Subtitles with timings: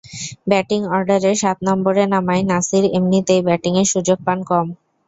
[0.47, 4.67] Batting অর্ডারে সাত নম্বরে নামায় নাসির এমনিতেই ব্যাটিংয়ের সুযোগ পান কম।